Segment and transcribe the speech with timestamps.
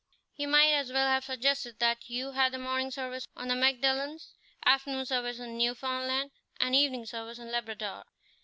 [0.33, 4.33] "He might as well have suggested that you had morning service on the Magdalens,
[4.65, 8.05] afternoon service in Newfoundland, and evening service in Labrador."